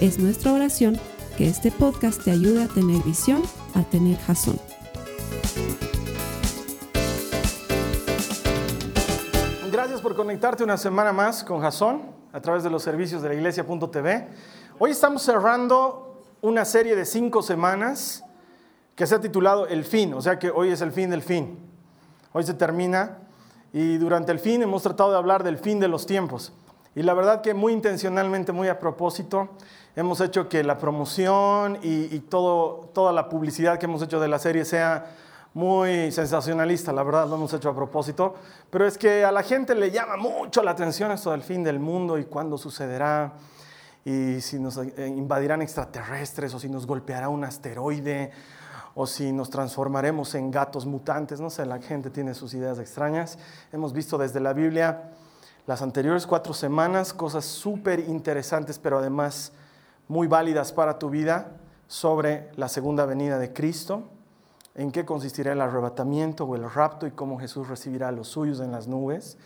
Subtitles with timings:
[0.00, 1.00] Es nuestra oración
[1.38, 3.42] que este podcast te ayude a tener visión,
[3.74, 4.60] a tener jazón.
[9.72, 13.34] Gracias por conectarte una semana más con Jason a través de los servicios de la
[13.36, 14.28] iglesia.tv.
[14.78, 18.22] Hoy estamos cerrando una serie de cinco semanas
[18.94, 21.58] que se ha titulado El fin, o sea que hoy es el fin del fin.
[22.34, 23.20] Hoy se termina
[23.72, 26.52] y durante el fin hemos tratado de hablar del fin de los tiempos.
[26.96, 29.50] Y la verdad que muy intencionalmente, muy a propósito,
[29.94, 34.38] hemos hecho que la promoción y, todo, toda la publicidad que hemos hecho de la
[34.38, 35.04] serie sea
[35.52, 38.34] muy sensacionalista, la verdad lo hemos hecho a propósito,
[38.70, 41.78] pero es que a la gente le llama mucho la atención esto del fin del
[41.78, 43.34] mundo y cuándo sucederá
[44.02, 48.32] y si nos eh, invadirán extraterrestres o si nos golpeará un asteroide
[48.94, 53.38] o si nos transformaremos en gatos mutantes, no sé, la gente tiene sus ideas extrañas.
[53.70, 55.10] Hemos visto desde la Biblia
[55.66, 59.52] las anteriores cuatro semanas cosas súper interesantes, pero además
[60.08, 61.52] muy válidas para tu vida
[61.88, 64.04] sobre la segunda venida de Cristo
[64.76, 68.60] en qué consistirá el arrebatamiento o el rapto y cómo Jesús recibirá a los suyos
[68.60, 69.38] en las nubes.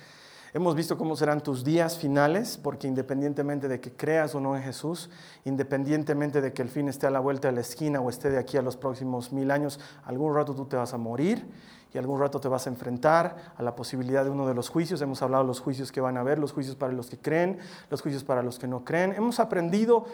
[0.53, 4.65] Hemos visto cómo serán tus días finales, porque independientemente de que creas o no en
[4.65, 5.09] Jesús,
[5.45, 8.39] independientemente de que el fin esté a la vuelta de la esquina o esté de
[8.39, 11.47] aquí a los próximos mil años, algún rato tú te vas a morir
[11.95, 15.01] y algún rato te vas a enfrentar a la posibilidad de uno de los juicios.
[15.03, 17.59] Hemos hablado de los juicios que van a haber, los juicios para los que creen,
[17.89, 19.13] los juicios para los que no creen.
[19.13, 20.07] Hemos aprendido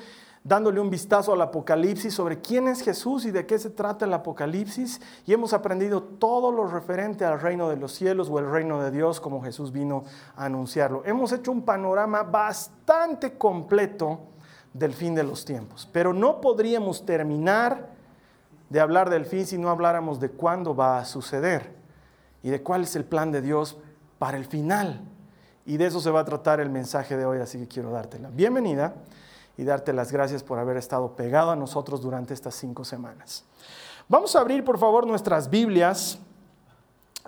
[0.47, 4.15] dándole un vistazo al Apocalipsis sobre quién es Jesús y de qué se trata el
[4.15, 8.81] Apocalipsis y hemos aprendido todo lo referente al reino de los cielos o el reino
[8.81, 10.05] de Dios como Jesús vino
[10.37, 11.03] a anunciarlo.
[11.05, 14.21] Hemos hecho un panorama bastante completo
[14.73, 17.89] del fin de los tiempos, pero no podríamos terminar
[18.71, 21.75] de hablar del fin si no habláramos de cuándo va a suceder
[22.45, 23.79] y de cuál es el plan de Dios
[24.21, 25.01] para el final.
[25.65, 28.21] Y de eso se va a tratar el mensaje de hoy, así que quiero darte
[28.21, 28.95] la bienvenida
[29.57, 33.45] y darte las gracias por haber estado pegado a nosotros durante estas cinco semanas.
[34.09, 36.19] Vamos a abrir, por favor, nuestras Biblias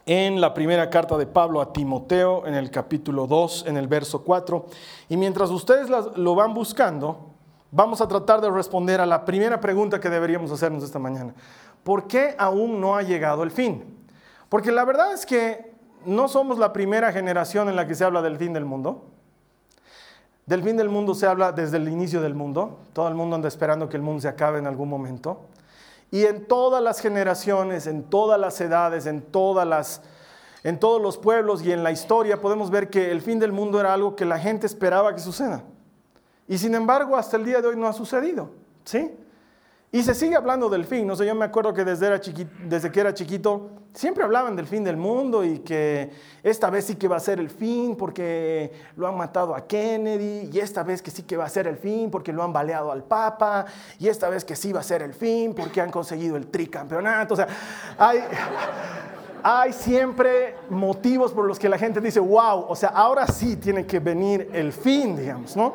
[0.07, 4.23] en la primera carta de Pablo a Timoteo, en el capítulo 2, en el verso
[4.23, 4.67] 4.
[5.09, 7.31] Y mientras ustedes lo van buscando,
[7.71, 11.35] vamos a tratar de responder a la primera pregunta que deberíamos hacernos esta mañana.
[11.85, 13.99] ¿Por qué aún no ha llegado el fin?
[14.49, 15.75] Porque la verdad es que
[16.05, 19.05] no somos la primera generación en la que se habla del fin del mundo.
[20.49, 22.79] Del fin del mundo se habla desde el inicio del mundo.
[22.95, 25.43] Todo el mundo anda esperando que el mundo se acabe en algún momento.
[26.11, 30.01] Y en todas las generaciones, en todas las edades, en, todas las,
[30.65, 33.79] en todos los pueblos y en la historia podemos ver que el fin del mundo
[33.79, 35.65] era algo que la gente esperaba que suceda.
[36.49, 38.49] Y sin embargo, hasta el día de hoy no ha sucedido.
[38.87, 39.15] ¿Sí?
[39.91, 41.07] Y se sigue hablando del fin.
[41.07, 42.21] No sé, yo me acuerdo que desde, era
[42.65, 46.11] desde que era chiquito siempre hablaban del fin del mundo y que
[46.43, 50.51] esta vez sí que va a ser el fin porque lo han matado a Kennedy
[50.53, 52.93] y esta vez que sí que va a ser el fin porque lo han baleado
[52.93, 53.65] al Papa
[53.99, 57.33] y esta vez que sí va a ser el fin porque han conseguido el tricampeonato.
[57.33, 57.49] O sea,
[57.97, 58.23] hay,
[59.43, 63.87] hay siempre motivos por los que la gente dice, wow, o sea, ahora sí tiene
[63.87, 65.73] que venir el fin, digamos, ¿no?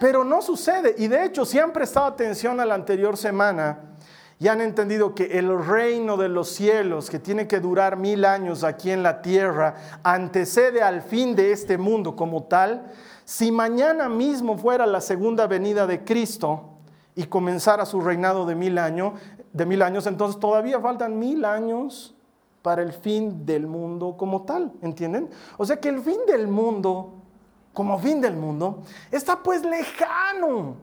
[0.00, 0.94] Pero no sucede.
[0.98, 3.90] Y de hecho, si han prestado atención a la anterior semana
[4.38, 8.64] y han entendido que el reino de los cielos, que tiene que durar mil años
[8.64, 12.90] aquí en la tierra, antecede al fin de este mundo como tal,
[13.26, 16.78] si mañana mismo fuera la segunda venida de Cristo
[17.14, 19.12] y comenzara su reinado de mil, años,
[19.52, 22.14] de mil años, entonces todavía faltan mil años
[22.62, 25.28] para el fin del mundo como tal, ¿entienden?
[25.58, 27.19] O sea que el fin del mundo
[27.72, 30.76] como fin del mundo, está pues lejano,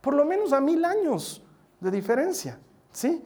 [0.00, 1.42] por lo menos a mil años
[1.80, 2.58] de diferencia.
[2.92, 3.24] ¿sí?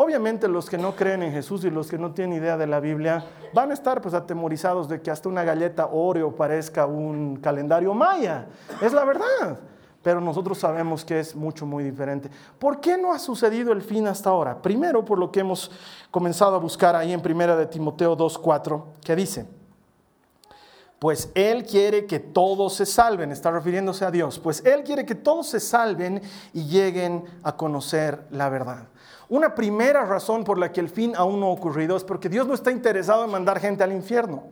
[0.00, 2.78] Obviamente los que no creen en Jesús y los que no tienen idea de la
[2.78, 7.92] Biblia van a estar pues atemorizados de que hasta una galleta Oreo parezca un calendario
[7.94, 8.46] maya.
[8.80, 9.58] Es la verdad.
[10.00, 12.30] Pero nosotros sabemos que es mucho, muy diferente.
[12.60, 14.62] ¿Por qué no ha sucedido el fin hasta ahora?
[14.62, 15.72] Primero, por lo que hemos
[16.12, 19.48] comenzado a buscar ahí en primera de Timoteo 2.4, que dice,
[20.98, 25.14] pues Él quiere que todos se salven, está refiriéndose a Dios, pues Él quiere que
[25.14, 26.20] todos se salven
[26.52, 28.88] y lleguen a conocer la verdad.
[29.28, 32.46] Una primera razón por la que el fin aún no ha ocurrido es porque Dios
[32.46, 34.44] no está interesado en mandar gente al infierno,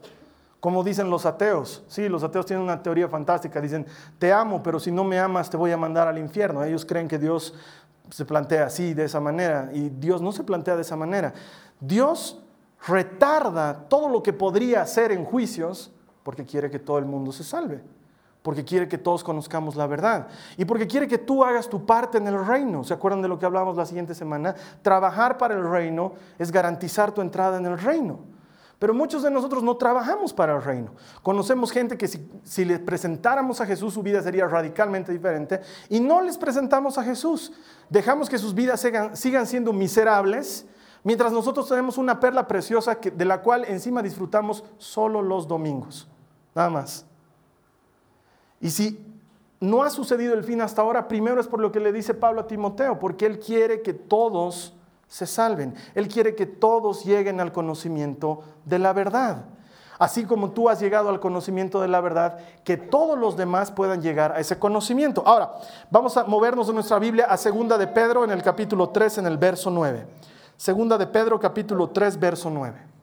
[0.60, 1.82] como dicen los ateos.
[1.88, 3.86] Sí, los ateos tienen una teoría fantástica, dicen,
[4.18, 6.62] te amo, pero si no me amas te voy a mandar al infierno.
[6.62, 7.54] Ellos creen que Dios
[8.10, 11.32] se plantea así, de esa manera, y Dios no se plantea de esa manera.
[11.80, 12.40] Dios
[12.86, 15.90] retarda todo lo que podría hacer en juicios
[16.26, 17.80] porque quiere que todo el mundo se salve,
[18.42, 20.26] porque quiere que todos conozcamos la verdad
[20.56, 22.82] y porque quiere que tú hagas tu parte en el reino.
[22.82, 24.56] ¿Se acuerdan de lo que hablábamos la siguiente semana?
[24.82, 28.18] Trabajar para el reino es garantizar tu entrada en el reino.
[28.80, 30.94] Pero muchos de nosotros no trabajamos para el reino.
[31.22, 36.00] Conocemos gente que si, si les presentáramos a Jesús su vida sería radicalmente diferente y
[36.00, 37.52] no les presentamos a Jesús.
[37.88, 40.66] Dejamos que sus vidas sigan, sigan siendo miserables
[41.04, 46.08] mientras nosotros tenemos una perla preciosa que, de la cual encima disfrutamos solo los domingos.
[46.56, 47.04] Nada más.
[48.62, 48.98] Y si
[49.60, 52.40] no ha sucedido el fin hasta ahora, primero es por lo que le dice Pablo
[52.40, 54.72] a Timoteo, porque él quiere que todos
[55.06, 55.74] se salven.
[55.94, 59.44] Él quiere que todos lleguen al conocimiento de la verdad.
[59.98, 64.00] Así como tú has llegado al conocimiento de la verdad, que todos los demás puedan
[64.00, 65.22] llegar a ese conocimiento.
[65.26, 65.52] Ahora,
[65.90, 69.26] vamos a movernos de nuestra Biblia a Segunda de Pedro en el capítulo 3, en
[69.26, 70.06] el verso 9.
[70.56, 72.95] Segunda de Pedro, capítulo 3, verso 9.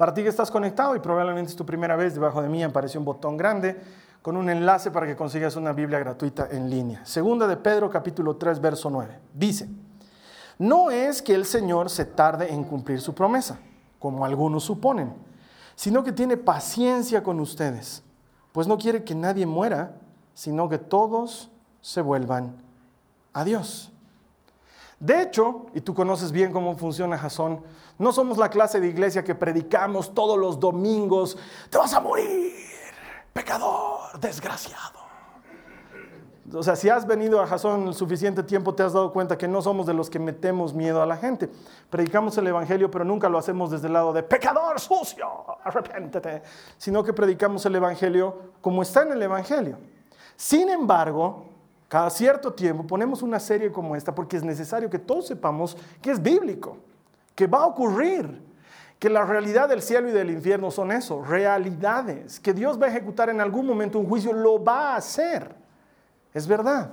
[0.00, 2.98] Para ti que estás conectado y probablemente es tu primera vez, debajo de mí apareció
[2.98, 3.78] un botón grande
[4.22, 7.04] con un enlace para que consigas una Biblia gratuita en línea.
[7.04, 9.18] Segunda de Pedro, capítulo 3, verso 9.
[9.34, 9.68] Dice,
[10.56, 13.58] no es que el Señor se tarde en cumplir su promesa,
[13.98, 15.12] como algunos suponen,
[15.74, 18.02] sino que tiene paciencia con ustedes,
[18.52, 19.96] pues no quiere que nadie muera,
[20.32, 21.50] sino que todos
[21.82, 22.56] se vuelvan
[23.34, 23.92] a Dios.
[25.00, 27.62] De hecho, y tú conoces bien cómo funciona Jasón,
[27.98, 31.38] no somos la clase de iglesia que predicamos todos los domingos,
[31.70, 32.52] te vas a morir,
[33.32, 35.00] pecador, desgraciado.
[36.52, 39.48] O sea, si has venido a Jasón el suficiente tiempo, te has dado cuenta que
[39.48, 41.48] no somos de los que metemos miedo a la gente.
[41.88, 45.26] Predicamos el Evangelio, pero nunca lo hacemos desde el lado de pecador sucio,
[45.64, 46.42] arrepiéntete,
[46.76, 49.78] sino que predicamos el Evangelio como está en el Evangelio.
[50.36, 51.49] Sin embargo,
[51.90, 56.12] cada cierto tiempo ponemos una serie como esta porque es necesario que todos sepamos que
[56.12, 56.78] es bíblico,
[57.34, 58.40] que va a ocurrir,
[59.00, 62.90] que la realidad del cielo y del infierno son eso, realidades, que Dios va a
[62.90, 65.52] ejecutar en algún momento un juicio, lo va a hacer.
[66.32, 66.92] Es verdad.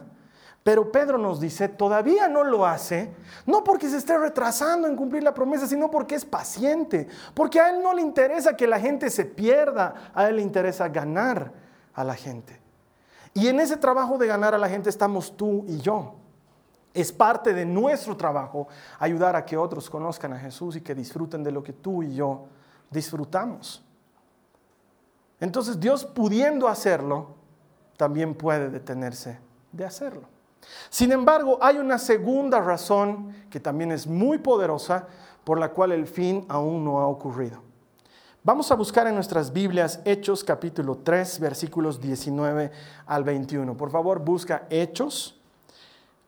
[0.63, 3.13] Pero Pedro nos dice, todavía no lo hace,
[3.45, 7.69] no porque se esté retrasando en cumplir la promesa, sino porque es paciente, porque a
[7.69, 11.53] él no le interesa que la gente se pierda, a él le interesa ganar
[11.93, 12.65] a la gente.
[13.37, 16.15] Y en ese trabajo de ganar a la gente estamos tú y yo.
[16.91, 18.67] Es parte de nuestro trabajo
[18.97, 22.15] ayudar a que otros conozcan a Jesús y que disfruten de lo que tú y
[22.15, 22.47] yo
[22.89, 23.85] disfrutamos.
[25.39, 27.35] Entonces Dios pudiendo hacerlo,
[27.95, 29.37] también puede detenerse
[29.71, 30.23] de hacerlo.
[30.89, 35.05] Sin embargo, hay una segunda razón que también es muy poderosa
[35.43, 37.66] por la cual el fin aún no ha ocurrido.
[38.47, 42.71] Vamos a buscar en nuestras Biblias Hechos capítulo 3 versículos 19
[43.05, 43.75] al 21.
[43.75, 45.37] Por favor, busca Hechos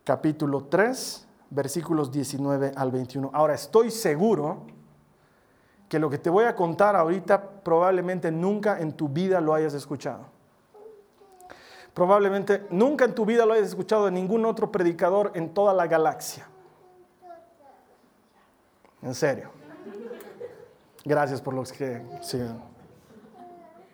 [0.04, 3.32] capítulo 3 versículos 19 al 21.
[3.34, 4.64] Ahora, estoy seguro
[5.88, 9.74] que lo que te voy a contar ahorita probablemente nunca en tu vida lo hayas
[9.74, 10.26] escuchado.
[11.94, 15.88] Probablemente nunca en tu vida lo hayas escuchado de ningún otro predicador en toda la
[15.88, 16.46] galaxia.
[19.02, 19.59] En serio.
[21.06, 22.62] Gracias por los que sigan.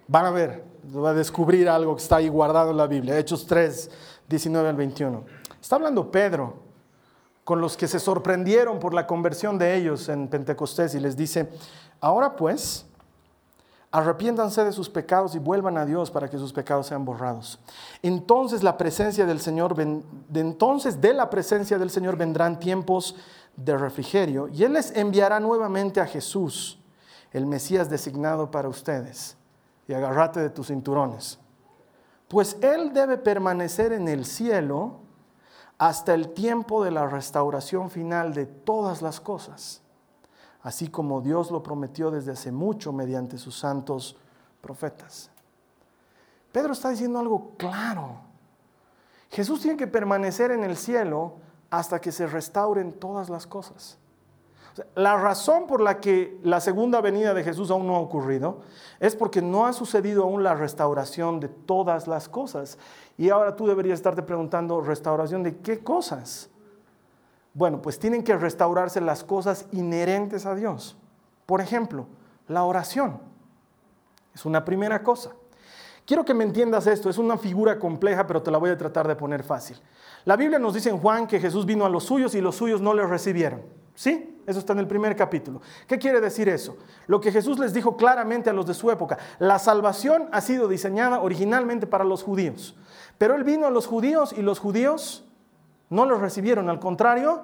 [0.07, 0.63] Van a ver,
[0.95, 3.17] va a descubrir algo que está ahí guardado en la Biblia.
[3.17, 3.89] Hechos 3,
[4.27, 5.23] 19 al 21.
[5.61, 6.65] Está hablando Pedro
[7.43, 11.49] con los que se sorprendieron por la conversión de ellos en Pentecostés y les dice,
[12.01, 12.87] ahora pues,
[13.91, 17.59] arrepiéntanse de sus pecados y vuelvan a Dios para que sus pecados sean borrados.
[18.01, 23.15] Entonces la presencia del Señor, de entonces de la presencia del Señor vendrán tiempos
[23.55, 26.79] de refrigerio y Él les enviará nuevamente a Jesús,
[27.35, 29.37] el Mesías designado para ustedes.
[29.87, 31.39] Y agárrate de tus cinturones.
[32.27, 34.99] Pues Él debe permanecer en el cielo
[35.77, 39.81] hasta el tiempo de la restauración final de todas las cosas
[40.65, 44.17] así como Dios lo prometió desde hace mucho mediante sus santos
[44.61, 45.29] profetas.
[46.51, 48.15] Pedro está diciendo algo claro.
[49.29, 51.35] Jesús tiene que permanecer en el cielo
[51.69, 53.99] hasta que se restauren todas las cosas.
[54.95, 58.61] La razón por la que la segunda venida de Jesús aún no ha ocurrido
[58.99, 62.77] es porque no ha sucedido aún la restauración de todas las cosas.
[63.17, 66.49] Y ahora tú deberías estarte preguntando, ¿restauración de qué cosas?
[67.53, 70.97] Bueno, pues tienen que restaurarse las cosas inherentes a Dios.
[71.45, 72.07] Por ejemplo,
[72.47, 73.19] la oración.
[74.33, 75.31] Es una primera cosa.
[76.05, 79.07] Quiero que me entiendas esto, es una figura compleja, pero te la voy a tratar
[79.07, 79.79] de poner fácil.
[80.25, 82.81] La Biblia nos dice en Juan que Jesús vino a los suyos y los suyos
[82.81, 83.61] no le recibieron.
[83.95, 84.34] ¿Sí?
[84.45, 85.61] Eso está en el primer capítulo.
[85.87, 86.77] ¿Qué quiere decir eso?
[87.07, 89.17] Lo que Jesús les dijo claramente a los de su época.
[89.39, 92.75] La salvación ha sido diseñada originalmente para los judíos.
[93.17, 95.23] Pero Él vino a los judíos y los judíos
[95.89, 97.43] No los recibieron, al contrario,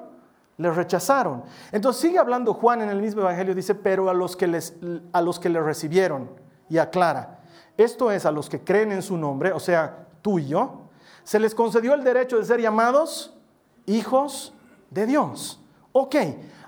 [0.57, 1.43] les rechazaron.
[1.71, 4.75] Entonces sigue hablando Juan en el mismo Evangelio, dice, pero a los que les,
[5.13, 6.29] a los que le recibieron,
[6.69, 7.41] y aclara,
[7.77, 10.89] esto es a los que creen en su nombre, o sea, tú y yo,
[11.23, 13.37] se les concedió el derecho de ser llamados
[13.85, 14.53] hijos
[14.89, 15.60] de Dios.
[15.93, 16.15] Ok,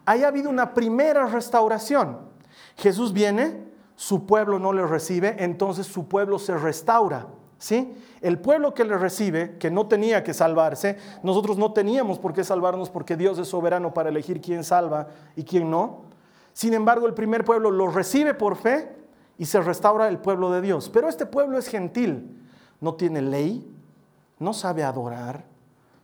[0.05, 2.19] ahí ha habido una primera restauración.
[2.77, 3.63] Jesús viene,
[3.95, 7.27] su pueblo no le recibe, entonces su pueblo se restaura.
[7.57, 7.95] ¿Sí?
[8.19, 12.43] El pueblo que le recibe, que no tenía que salvarse, nosotros no teníamos por qué
[12.43, 16.01] salvarnos porque Dios es soberano para elegir quién salva y quién no.
[16.51, 18.93] Sin embargo, el primer pueblo lo recibe por fe
[19.37, 20.89] y se restaura el pueblo de Dios.
[20.89, 22.37] Pero este pueblo es gentil,
[22.81, 23.65] no tiene ley,
[24.39, 25.45] no sabe adorar,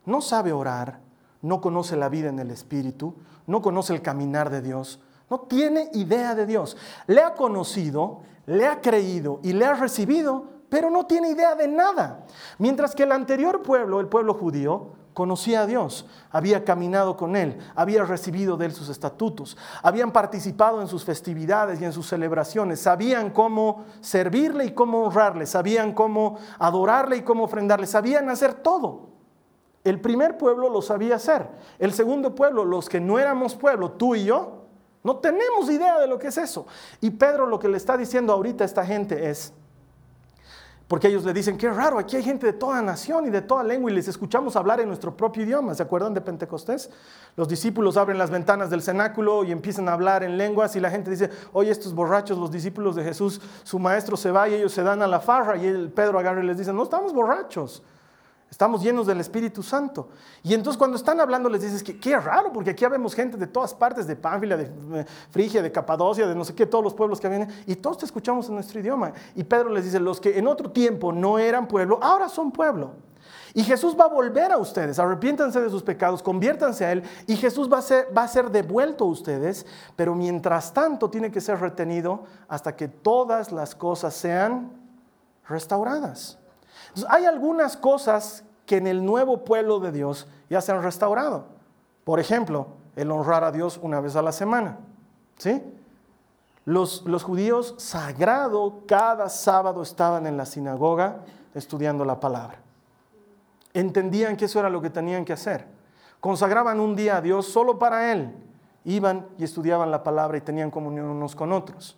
[0.06, 1.02] no sabe orar,
[1.42, 3.16] no conoce la vida en el Espíritu,
[3.48, 6.76] no conoce el caminar de Dios, no tiene idea de Dios.
[7.08, 11.68] Le ha conocido, le ha creído y le ha recibido, pero no tiene idea de
[11.68, 12.26] nada.
[12.58, 17.58] Mientras que el anterior pueblo, el pueblo judío, conocía a Dios, había caminado con Él,
[17.76, 22.80] había recibido de Él sus estatutos, habían participado en sus festividades y en sus celebraciones,
[22.80, 29.19] sabían cómo servirle y cómo honrarle, sabían cómo adorarle y cómo ofrendarle, sabían hacer todo.
[29.84, 31.48] El primer pueblo lo sabía hacer,
[31.80, 34.66] el segundo pueblo, los que no éramos pueblo, tú y yo,
[35.04, 36.68] no tenemos idea de lo que es eso.
[37.00, 39.54] Y Pedro lo que le está diciendo ahorita a esta gente es,
[40.90, 43.64] porque ellos le dicen, qué raro, aquí hay gente de toda nación y de toda
[43.64, 45.76] lengua y les escuchamos hablar en nuestro propio idioma.
[45.76, 46.90] ¿Se acuerdan de Pentecostés?
[47.36, 50.90] Los discípulos abren las ventanas del cenáculo y empiezan a hablar en lenguas y la
[50.90, 54.74] gente dice, oye, estos borrachos, los discípulos de Jesús, su maestro se va y ellos
[54.74, 57.84] se dan a la farra y el Pedro agarra y les dice, no estamos borrachos.
[58.50, 60.10] Estamos llenos del Espíritu Santo.
[60.42, 63.46] Y entonces cuando están hablando les dices que qué raro, porque aquí vemos gente de
[63.46, 67.20] todas partes, de Pánfila, de Frigia, de Capadocia, de no sé qué, todos los pueblos
[67.20, 69.14] que vienen, y todos te escuchamos en nuestro idioma.
[69.36, 72.94] Y Pedro les dice, los que en otro tiempo no eran pueblo, ahora son pueblo.
[73.54, 77.36] Y Jesús va a volver a ustedes, arrepiéntanse de sus pecados, conviértanse a Él, y
[77.36, 81.40] Jesús va a ser, va a ser devuelto a ustedes, pero mientras tanto tiene que
[81.40, 84.72] ser retenido hasta que todas las cosas sean
[85.48, 86.39] restauradas
[87.10, 91.46] hay algunas cosas que en el nuevo pueblo de Dios ya se han restaurado.
[92.04, 94.78] Por ejemplo, el honrar a Dios una vez a la semana.
[95.38, 95.64] ¿Sí?
[96.66, 101.22] Los, los judíos sagrado cada sábado estaban en la sinagoga
[101.54, 102.60] estudiando la palabra.
[103.74, 105.66] Entendían que eso era lo que tenían que hacer.
[106.20, 108.34] Consagraban un día a Dios solo para Él.
[108.86, 111.98] Iban y estudiaban la palabra y tenían comunión unos con otros.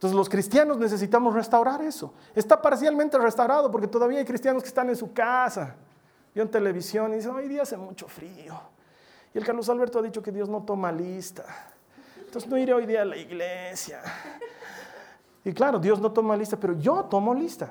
[0.00, 2.14] Entonces los cristianos necesitamos restaurar eso.
[2.34, 5.76] Está parcialmente restaurado porque todavía hay cristianos que están en su casa,
[6.34, 8.58] y en televisión y dicen, hoy día hace mucho frío.
[9.34, 11.44] Y el Carlos Alberto ha dicho que Dios no toma lista.
[12.16, 14.00] Entonces no iré hoy día a la iglesia.
[15.44, 17.70] Y claro, Dios no toma lista, pero yo tomo lista.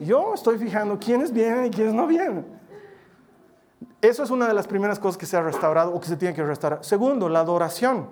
[0.00, 2.46] Yo estoy fijando quiénes vienen y quiénes no vienen.
[4.00, 6.34] Eso es una de las primeras cosas que se ha restaurado o que se tiene
[6.34, 6.82] que restaurar.
[6.82, 8.08] Segundo, la adoración.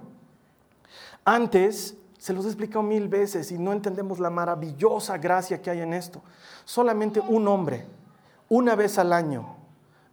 [1.24, 5.80] Antes se los he explicado mil veces y no entendemos la maravillosa gracia que hay
[5.80, 6.20] en esto.
[6.66, 7.86] Solamente un hombre,
[8.50, 9.56] una vez al año,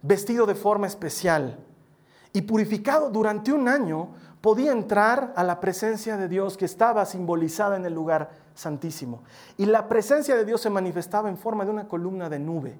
[0.00, 1.58] vestido de forma especial
[2.32, 4.08] y purificado durante un año,
[4.40, 9.22] podía entrar a la presencia de Dios que estaba simbolizada en el lugar santísimo.
[9.58, 12.78] Y la presencia de Dios se manifestaba en forma de una columna de nube.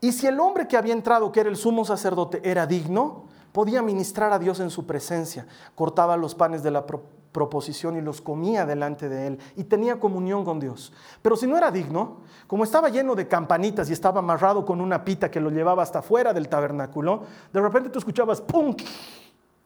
[0.00, 3.82] Y si el hombre que había entrado, que era el sumo sacerdote, era digno, podía
[3.82, 5.44] ministrar a Dios en su presencia.
[5.74, 6.86] Cortaba los panes de la
[7.34, 10.92] proposición y los comía delante de él y tenía comunión con Dios.
[11.20, 15.04] Pero si no era digno, como estaba lleno de campanitas y estaba amarrado con una
[15.04, 18.74] pita que lo llevaba hasta fuera del tabernáculo, de repente tú escuchabas ¡pum!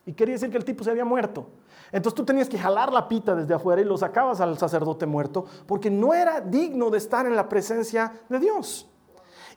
[0.07, 1.51] y quería decir que el tipo se había muerto.
[1.93, 5.45] Entonces tú tenías que jalar la pita desde afuera y lo sacabas al sacerdote muerto
[5.67, 8.89] porque no era digno de estar en la presencia de Dios.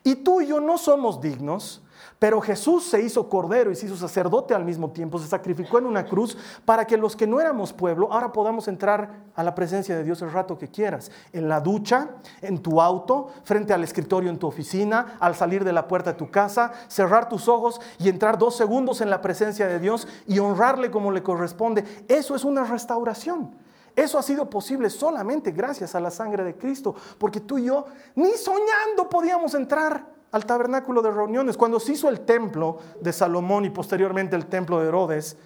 [0.04, 1.81] Y tú y yo no somos dignos
[2.22, 5.86] pero Jesús se hizo cordero y se hizo sacerdote al mismo tiempo, se sacrificó en
[5.86, 9.96] una cruz para que los que no éramos pueblo ahora podamos entrar a la presencia
[9.96, 12.10] de Dios el rato que quieras, en la ducha,
[12.40, 16.16] en tu auto, frente al escritorio en tu oficina, al salir de la puerta de
[16.16, 20.38] tu casa, cerrar tus ojos y entrar dos segundos en la presencia de Dios y
[20.38, 22.04] honrarle como le corresponde.
[22.06, 23.50] Eso es una restauración.
[23.96, 27.86] Eso ha sido posible solamente gracias a la sangre de Cristo, porque tú y yo
[28.14, 31.56] ni soñando podíamos entrar al tabernáculo de reuniones.
[31.56, 35.36] Cuando se hizo el templo de Salomón y posteriormente el templo de Herodes,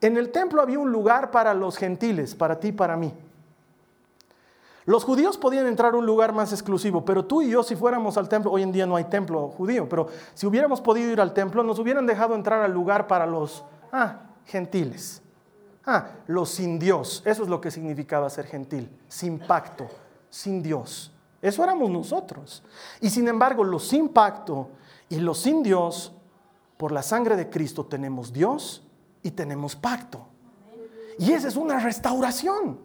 [0.00, 3.14] en el templo había un lugar para los gentiles, para ti y para mí.
[4.86, 8.18] Los judíos podían entrar a un lugar más exclusivo, pero tú y yo si fuéramos
[8.18, 11.32] al templo, hoy en día no hay templo judío, pero si hubiéramos podido ir al
[11.32, 15.22] templo, nos hubieran dejado entrar al lugar para los ah, gentiles.
[15.86, 19.86] Ah, los sin Dios, eso es lo que significaba ser gentil, sin pacto,
[20.28, 21.13] sin Dios.
[21.44, 22.62] Eso éramos nosotros.
[23.02, 24.70] Y sin embargo, los sin pacto
[25.10, 26.14] y los sin Dios
[26.78, 28.82] por la sangre de Cristo tenemos Dios
[29.22, 30.26] y tenemos pacto.
[31.18, 32.78] Y esa es una restauración.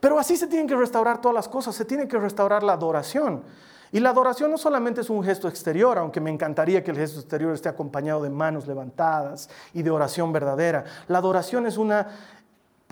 [0.00, 3.44] Pero así se tienen que restaurar todas las cosas, se tiene que restaurar la adoración.
[3.92, 7.20] Y la adoración no solamente es un gesto exterior, aunque me encantaría que el gesto
[7.20, 10.82] exterior esté acompañado de manos levantadas y de oración verdadera.
[11.06, 12.08] La adoración es una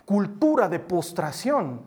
[0.04, 1.82] cultura de postración,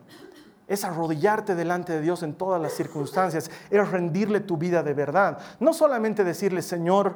[0.72, 5.38] es arrodillarte delante de Dios en todas las circunstancias, es rendirle tu vida de verdad.
[5.60, 7.16] No solamente decirle, Señor,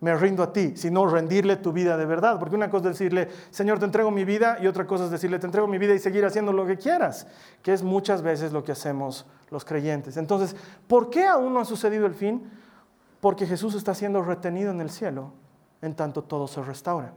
[0.00, 2.40] me rindo a ti, sino rendirle tu vida de verdad.
[2.40, 5.38] Porque una cosa es decirle, Señor, te entrego mi vida, y otra cosa es decirle,
[5.38, 7.28] te entrego mi vida y seguir haciendo lo que quieras,
[7.62, 10.16] que es muchas veces lo que hacemos los creyentes.
[10.16, 10.56] Entonces,
[10.88, 12.50] ¿por qué aún no ha sucedido el fin?
[13.20, 15.34] Porque Jesús está siendo retenido en el cielo,
[15.82, 17.12] en tanto todo se restaura.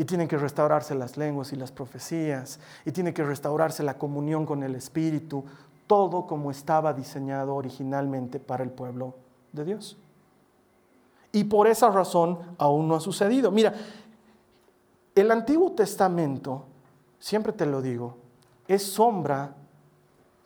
[0.00, 4.46] Y tienen que restaurarse las lenguas y las profecías, y tiene que restaurarse la comunión
[4.46, 5.44] con el Espíritu,
[5.86, 9.14] todo como estaba diseñado originalmente para el pueblo
[9.52, 9.98] de Dios.
[11.32, 13.50] Y por esa razón aún no ha sucedido.
[13.50, 13.74] Mira,
[15.14, 16.64] el Antiguo Testamento,
[17.18, 18.16] siempre te lo digo,
[18.68, 19.54] es sombra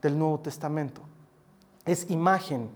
[0.02, 1.00] del Nuevo Testamento.
[1.84, 2.70] Es imagen,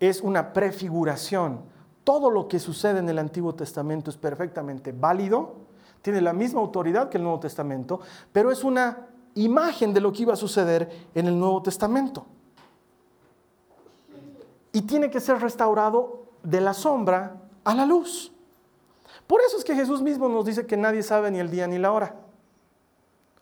[0.00, 1.60] es una prefiguración.
[2.02, 5.67] Todo lo que sucede en el Antiguo Testamento es perfectamente válido,
[6.02, 8.00] tiene la misma autoridad que el Nuevo Testamento,
[8.32, 12.26] pero es una imagen de lo que iba a suceder en el Nuevo Testamento.
[14.72, 18.32] Y tiene que ser restaurado de la sombra a la luz.
[19.26, 21.78] Por eso es que Jesús mismo nos dice que nadie sabe ni el día ni
[21.78, 22.16] la hora.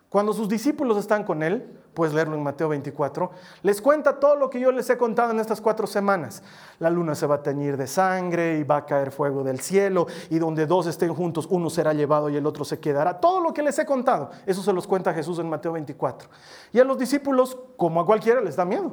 [0.09, 3.31] Cuando sus discípulos están con él, puedes leerlo en Mateo 24,
[3.63, 6.43] les cuenta todo lo que yo les he contado en estas cuatro semanas.
[6.79, 10.07] La luna se va a teñir de sangre y va a caer fuego del cielo
[10.31, 13.19] y donde dos estén juntos, uno será llevado y el otro se quedará.
[13.19, 16.29] Todo lo que les he contado, eso se los cuenta Jesús en Mateo 24.
[16.73, 18.93] Y a los discípulos, como a cualquiera, les da miedo.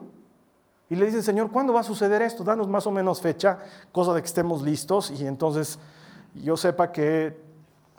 [0.89, 2.43] Y le dicen, Señor, ¿cuándo va a suceder esto?
[2.43, 3.59] Danos más o menos fecha,
[3.91, 5.77] cosa de que estemos listos y entonces
[6.35, 7.42] yo sepa que,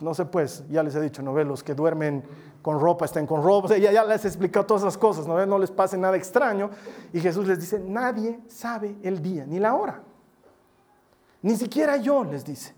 [0.04, 2.22] no sé pues, ya les he dicho, ¿no Los que duermen
[2.60, 5.70] con ropa estén con ropa, ya, les he explicado todas esas cosas, ¿no No les
[5.70, 6.70] pase nada extraño.
[7.12, 10.02] Y Jesús les dice, nadie sabe el día ni la hora.
[11.40, 12.74] Ni siquiera yo, les dice.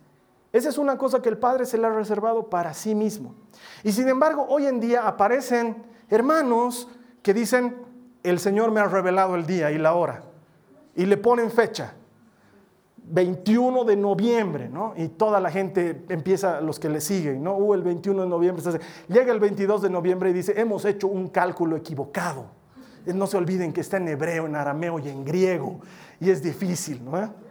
[0.53, 3.35] Esa es una cosa que el Padre se le ha reservado para sí mismo.
[3.83, 6.89] Y sin embargo, hoy en día aparecen hermanos
[7.23, 7.77] que dicen,
[8.23, 10.23] el Señor me ha revelado el día y la hora.
[10.95, 11.95] Y le ponen fecha.
[13.09, 14.93] 21 de noviembre, ¿no?
[14.97, 17.57] Y toda la gente empieza, los que le siguen, ¿no?
[17.57, 18.65] Uh, el 21 de noviembre.
[19.09, 22.47] llega el 22 de noviembre y dice, hemos hecho un cálculo equivocado.
[23.07, 25.79] Eh, no se olviden que está en hebreo, en arameo y en griego.
[26.21, 27.47] Y es difícil, ¿no?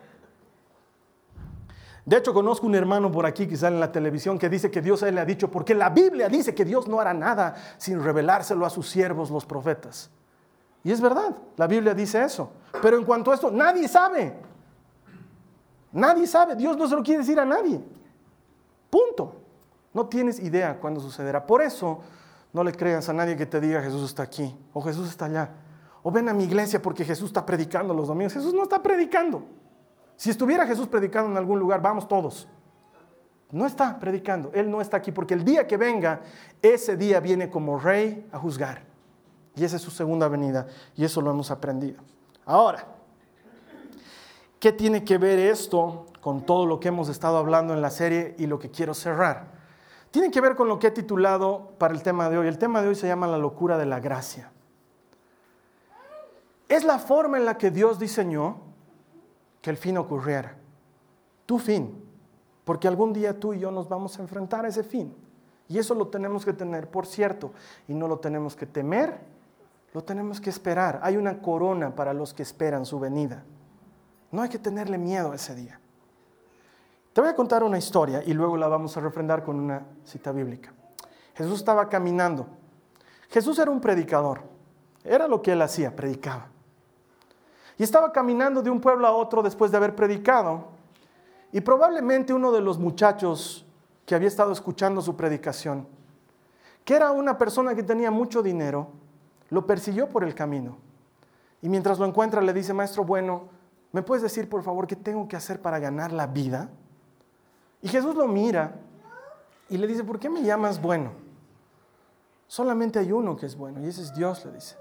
[2.06, 4.82] De hecho, conozco un hermano por aquí que sale en la televisión que dice que
[4.82, 7.56] Dios a él le ha dicho, porque la Biblia dice que Dios no hará nada
[7.78, 10.12] sin revelárselo a sus siervos, los profetas.
[10.84, 12.52] Y es verdad, la Biblia dice eso.
[12.80, 14.36] Pero en cuanto a esto, nadie sabe.
[15.96, 16.58] Nadie sabe.
[16.58, 17.80] Dios no se lo quiere decir a nadie.
[18.90, 19.34] Punto.
[19.94, 21.48] No tienes idea cuándo sucederá.
[21.48, 22.02] Por eso
[22.52, 25.52] no le creas a nadie que te diga Jesús está aquí o Jesús está allá.
[26.04, 28.34] O ven a mi iglesia porque Jesús está predicando los domingos.
[28.34, 29.46] Jesús no está predicando.
[30.18, 32.46] Si estuviera Jesús predicando en algún lugar, vamos todos.
[33.52, 34.52] No está predicando.
[34.54, 36.20] Él no está aquí porque el día que venga,
[36.62, 38.84] ese día viene como rey a juzgar.
[39.56, 40.68] Y esa es su segunda venida.
[40.98, 42.04] Y eso lo hemos aprendido.
[42.46, 42.86] Ahora,
[44.66, 48.34] ¿qué tiene que ver esto con todo lo que hemos estado hablando en la serie
[48.40, 49.52] y lo que quiero cerrar?
[50.10, 52.48] Tiene que ver con lo que he titulado para el tema de hoy.
[52.48, 54.52] El tema de hoy se llama la locura de la gracia.
[56.68, 58.58] Es la forma en la que Dios diseñó
[59.62, 60.58] que el fin ocurriera.
[61.46, 62.04] Tu fin.
[62.64, 65.14] Porque algún día tú y yo nos vamos a enfrentar a ese fin.
[65.70, 67.52] Y eso lo tenemos que tener por cierto.
[67.88, 69.36] Y no lo tenemos que temer
[69.94, 71.00] lo tenemos que esperar.
[71.04, 73.46] Hay una corona para los que esperan su venida.
[74.36, 75.80] No hay que tenerle miedo ese día.
[77.14, 80.34] Te voy a contar una historia y luego la vamos a refrendar con una cita
[80.34, 80.74] bíblica.
[81.36, 82.46] Jesús estaba caminando.
[83.30, 84.42] Jesús era un predicador.
[85.06, 86.48] Era lo que él hacía, predicaba.
[87.78, 90.66] Y estaba caminando de un pueblo a otro después de haber predicado.
[91.54, 93.66] Y probablemente uno de los muchachos
[94.06, 95.88] que había estado escuchando su predicación,
[96.84, 98.90] que era una persona que tenía mucho dinero,
[99.50, 100.76] lo persiguió por el camino.
[101.62, 103.55] Y mientras lo encuentra le dice, maestro bueno,
[103.96, 106.70] ¿me puedes decir por favor qué tengo que hacer para ganar la vida?
[107.82, 108.76] Y Jesús lo mira
[109.70, 111.14] y le dice, ¿por qué me llamas bueno?
[112.46, 114.76] Solamente hay uno que es bueno y ese es Dios, le dice.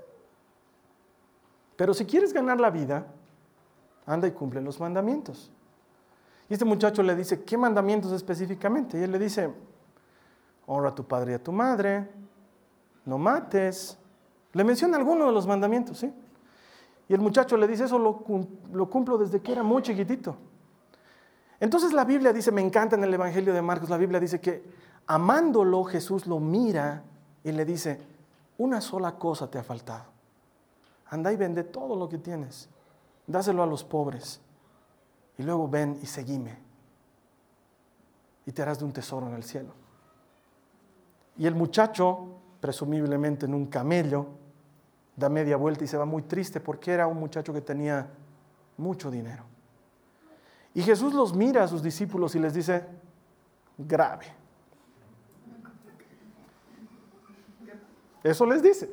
[1.77, 3.07] Pero si quieres ganar la vida,
[4.05, 5.48] anda y cumple los mandamientos.
[6.48, 8.98] Y este muchacho le dice, ¿qué mandamientos específicamente?
[8.98, 9.48] Y él le dice,
[10.66, 12.11] honra a tu padre y a tu madre,
[13.05, 13.96] no mates,
[14.53, 16.12] le menciona alguno de los mandamientos, ¿sí?
[17.09, 18.25] Y el muchacho le dice, eso lo,
[18.73, 20.37] lo cumplo desde que era muy chiquitito.
[21.61, 24.64] Entonces la Biblia dice, me encanta en el Evangelio de Marcos, la Biblia dice que
[25.07, 27.03] amándolo Jesús lo mira
[27.43, 28.01] y le dice,
[28.59, 30.05] una sola cosa te ha faltado.
[31.11, 32.69] Anda y vende todo lo que tienes,
[33.27, 34.40] dáselo a los pobres
[35.38, 36.59] y luego ven y seguime
[38.47, 39.71] y te harás de un tesoro en el cielo.
[41.37, 42.27] Y el muchacho,
[42.61, 44.27] presumiblemente en un camello,
[45.16, 48.09] da media vuelta y se va muy triste porque era un muchacho que tenía
[48.77, 49.44] mucho dinero.
[50.74, 52.85] Y Jesús los mira a sus discípulos y les dice,
[53.79, 54.27] grave.
[58.22, 58.90] Eso les dice.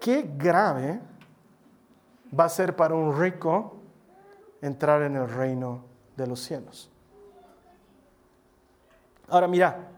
[0.00, 1.00] Qué grave
[2.38, 3.76] va a ser para un rico
[4.60, 5.84] entrar en el reino
[6.16, 6.90] de los cielos.
[9.28, 9.88] Ahora mira,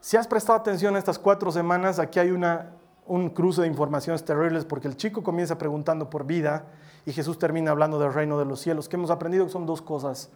[0.00, 2.72] si has prestado atención a estas cuatro semanas, aquí hay una,
[3.06, 6.66] un cruce de informaciones terribles porque el chico comienza preguntando por vida
[7.04, 10.30] y Jesús termina hablando del reino de los cielos, que hemos aprendido son dos cosas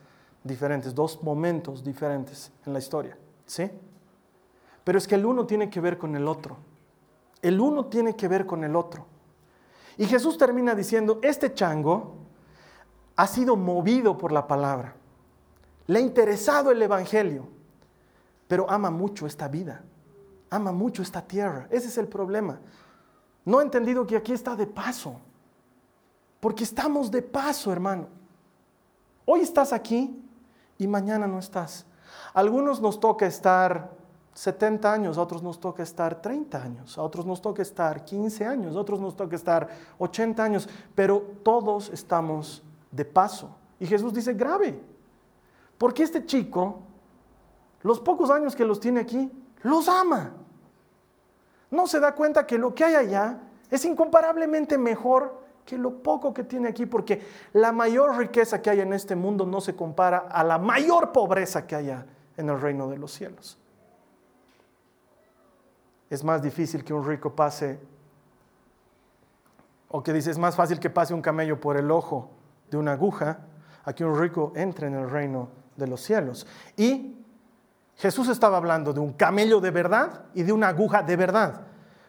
[0.45, 3.71] diferentes, dos momentos diferentes en la historia, ¿sí?
[4.85, 6.57] Pero es que el uno tiene que ver con el otro.
[7.43, 9.07] El uno tiene que ver con el otro.
[9.97, 12.17] Y Jesús termina diciendo, este chango
[13.17, 14.95] ha sido movido por la palabra.
[15.87, 17.49] Le ha interesado el Evangelio,
[18.49, 19.83] pero ama mucho esta vida.
[20.51, 21.67] Ama mucho esta tierra.
[21.71, 22.59] Ese es el problema.
[23.45, 25.21] No ha entendido que aquí está de paso.
[26.41, 28.09] Porque estamos de paso, hermano.
[29.25, 30.21] Hoy estás aquí
[30.77, 31.87] y mañana no estás.
[32.35, 33.91] Algunos nos toca estar
[34.35, 38.47] 70 años, a otros nos toca estar 30 años, a otros nos toca estar 15
[38.47, 43.51] años, a otros nos toca estar 80 años, pero todos estamos de paso.
[43.79, 44.81] Y Jesús dice, grave,
[45.77, 46.81] porque este chico,
[47.83, 49.31] los pocos años que los tiene aquí,
[49.63, 50.33] los ama.
[51.71, 53.39] No se da cuenta que lo que hay allá
[53.71, 58.81] es incomparablemente mejor que lo poco que tiene aquí, porque la mayor riqueza que hay
[58.81, 62.07] en este mundo no se compara a la mayor pobreza que haya
[62.37, 63.57] en el reino de los cielos.
[66.09, 67.79] Es más difícil que un rico pase,
[69.89, 72.31] o que dice, es más fácil que pase un camello por el ojo
[72.69, 73.39] de una aguja,
[73.85, 76.47] a que un rico entre en el reino de los cielos.
[76.77, 77.20] Y
[78.01, 81.61] Jesús estaba hablando de un camello de verdad y de una aguja de verdad.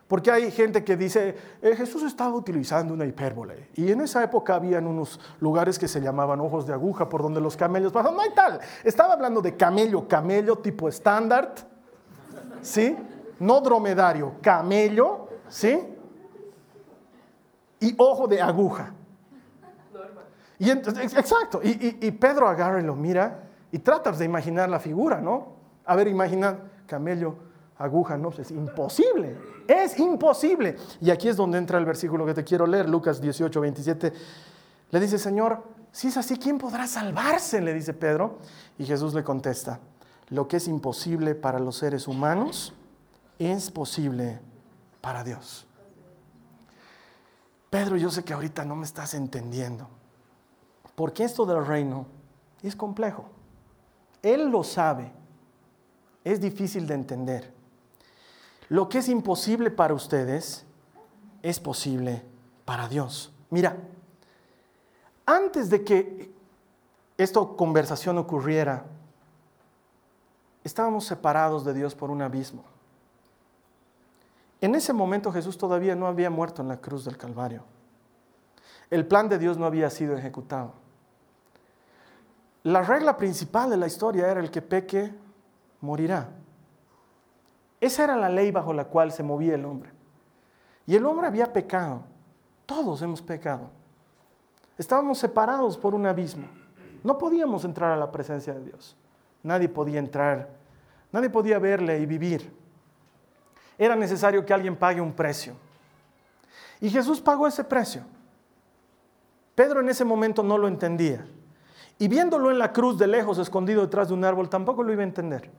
[0.07, 3.69] Porque hay gente que dice, eh, Jesús estaba utilizando una hipérbole.
[3.75, 7.41] Y en esa época habían unos lugares que se llamaban ojos de aguja por donde
[7.41, 8.15] los camellos pasaban.
[8.15, 8.61] No hay tal.
[8.85, 11.55] Estaba hablando de camello, camello tipo estándar.
[12.61, 12.97] ¿Sí?
[13.39, 15.27] No dromedario, camello.
[15.49, 15.77] ¿Sí?
[17.81, 18.93] Y ojo de aguja.
[20.57, 21.59] Exacto.
[21.61, 25.60] Y, y, Pedro agarra y lo mira y tratas de imaginar la figura, ¿no?
[25.85, 27.35] A ver, imagina camello,
[27.77, 30.75] aguja, no, es imposible, es imposible.
[30.99, 34.13] Y aquí es donde entra el versículo que te quiero leer, Lucas 18, 27.
[34.91, 37.61] Le dice, Señor, si es así, ¿quién podrá salvarse?
[37.61, 38.39] Le dice Pedro.
[38.77, 39.79] Y Jesús le contesta,
[40.29, 42.73] lo que es imposible para los seres humanos
[43.39, 44.39] es posible
[45.01, 45.65] para Dios.
[47.69, 49.87] Pedro, yo sé que ahorita no me estás entendiendo,
[50.95, 52.05] porque esto del reino
[52.61, 53.25] es complejo.
[54.21, 55.11] Él lo sabe,
[56.23, 57.53] es difícil de entender.
[58.69, 60.65] Lo que es imposible para ustedes
[61.41, 62.23] es posible
[62.65, 63.33] para Dios.
[63.49, 63.75] Mira,
[65.25, 66.31] antes de que
[67.17, 68.85] esta conversación ocurriera,
[70.63, 72.63] estábamos separados de Dios por un abismo.
[74.61, 77.63] En ese momento Jesús todavía no había muerto en la cruz del Calvario.
[78.89, 80.73] El plan de Dios no había sido ejecutado.
[82.63, 85.11] La regla principal de la historia era el que peque
[85.81, 86.29] morirá.
[87.79, 89.89] Esa era la ley bajo la cual se movía el hombre.
[90.85, 92.03] Y el hombre había pecado.
[92.65, 93.69] Todos hemos pecado.
[94.77, 96.47] Estábamos separados por un abismo.
[97.03, 98.95] No podíamos entrar a la presencia de Dios.
[99.43, 100.49] Nadie podía entrar.
[101.11, 102.53] Nadie podía verle y vivir.
[103.77, 105.55] Era necesario que alguien pague un precio.
[106.79, 108.03] Y Jesús pagó ese precio.
[109.55, 111.25] Pedro en ese momento no lo entendía.
[111.97, 115.01] Y viéndolo en la cruz de lejos, escondido detrás de un árbol, tampoco lo iba
[115.01, 115.51] a entender.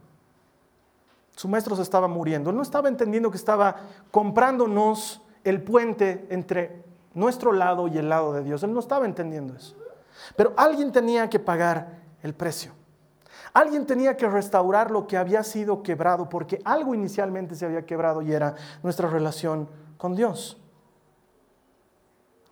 [1.43, 2.51] Su maestro se estaba muriendo.
[2.51, 3.75] Él no estaba entendiendo que estaba
[4.13, 8.63] comprándonos el puente entre nuestro lado y el lado de Dios.
[8.63, 9.75] Él no estaba entendiendo eso.
[10.37, 12.71] Pero alguien tenía que pagar el precio.
[13.53, 18.23] Alguien tenía que restaurar lo que había sido quebrado, porque algo inicialmente se había quebrado
[18.23, 20.63] y era nuestra relación con Dios.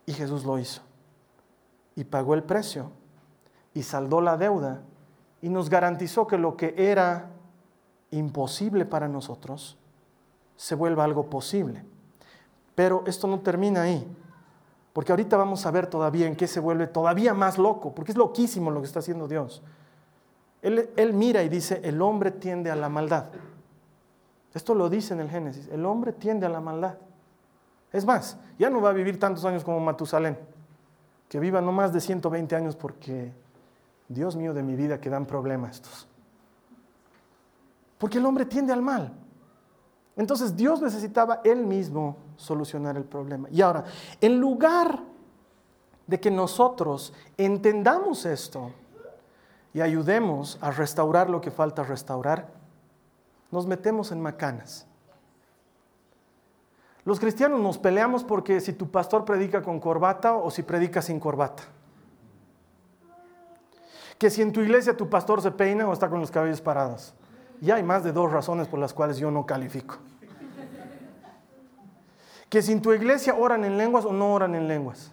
[0.05, 0.83] Y Jesús lo hizo.
[1.95, 2.91] Y pagó el precio.
[3.73, 4.83] Y saldó la deuda.
[5.41, 7.31] Y nos garantizó que lo que era
[8.11, 9.77] imposible para nosotros
[10.57, 11.85] se vuelva algo posible.
[12.75, 14.07] Pero esto no termina ahí,
[14.93, 18.19] porque ahorita vamos a ver todavía en qué se vuelve todavía más loco, porque es
[18.19, 19.63] loquísimo lo que está haciendo Dios.
[20.63, 23.27] Él, mira y dice, el hombre tiende a la maldad.
[24.53, 26.99] Esto lo dice en el Génesis, el hombre tiende a la maldad.
[27.93, 30.39] Es más, ya no va a vivir tantos años como Matusalén,
[31.29, 33.33] que viva no más de 120 años porque,
[34.09, 36.10] Dios mío de mi vida, que dan problemas estos.
[38.01, 39.13] Porque el hombre tiende al mal.
[40.17, 43.47] Entonces Dios necesitaba él mismo solucionar el problema.
[43.51, 43.85] Y ahora,
[44.23, 45.01] en lugar
[46.07, 48.73] de que nosotros entendamos esto
[49.75, 52.49] y ayudemos a restaurar lo que falta restaurar,
[53.51, 54.87] nos metemos en macanas.
[57.05, 61.21] Los cristianos nos peleamos porque si tu pastor predica con corbata o si predica sin
[61.21, 61.65] corbata.
[64.17, 67.15] Que si en tu iglesia tu pastor se peina o está con los cabellos parados.
[67.61, 69.97] Y hay más de dos razones por las cuales yo no califico.
[72.49, 75.13] Que si en tu iglesia oran en lenguas o no oran en lenguas.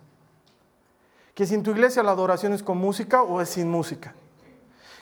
[1.36, 4.16] Que si en tu iglesia la adoración es con música o es sin música.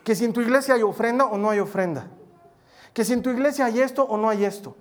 [0.03, 2.07] Que si en tu iglesia hay ofrenda o no hay ofrenda.
[2.93, 4.75] Que si en tu iglesia hay esto o no hay esto.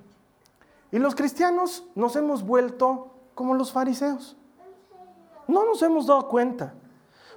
[0.90, 4.36] Y los cristianos nos hemos vuelto como los fariseos.
[5.46, 6.74] No nos hemos dado cuenta.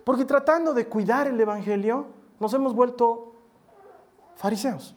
[0.03, 2.07] Porque tratando de cuidar el Evangelio,
[2.39, 3.33] nos hemos vuelto
[4.35, 4.96] fariseos.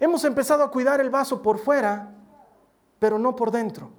[0.00, 2.12] Hemos empezado a cuidar el vaso por fuera,
[2.98, 3.90] pero no por dentro.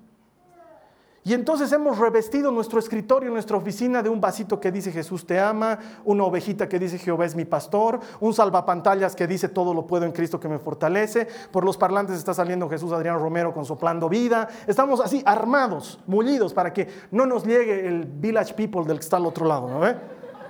[1.28, 5.40] Y entonces hemos revestido nuestro escritorio, nuestra oficina de un vasito que dice Jesús te
[5.40, 9.88] ama, una ovejita que dice Jehová es mi pastor, un salvapantallas que dice todo lo
[9.88, 13.66] puedo en Cristo que me fortalece, por los parlantes está saliendo Jesús Adrián Romero con
[13.66, 14.48] soplando vida.
[14.68, 19.18] Estamos así armados, mullidos para que no nos llegue el village people del que está
[19.18, 19.80] al otro lado, ¿no?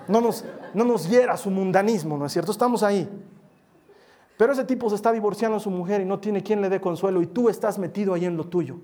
[0.10, 0.43] No nos,
[0.74, 2.52] no nos hiera su mundanismo, ¿no es cierto?
[2.52, 3.10] Estamos ahí.
[4.38, 6.82] Pero ese tipo se está divorciando a su mujer y no tiene quien le dé
[6.82, 8.78] consuelo y tú estás metido ahí en lo tuyo.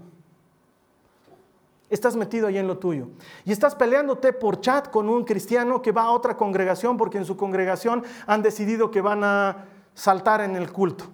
[1.89, 3.09] Estás metido ahí en lo tuyo.
[3.43, 7.25] Y estás peleándote por chat con un cristiano que va a otra congregación porque en
[7.25, 11.05] su congregación han decidido que van a saltar en el culto.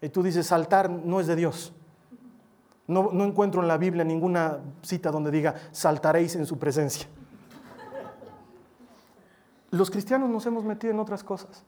[0.00, 1.72] Y tú dices, saltar no es de Dios.
[2.86, 7.08] No, no encuentro en la Biblia ninguna cita donde diga, saltaréis en su presencia.
[9.70, 11.64] Los cristianos nos hemos metido en otras cosas.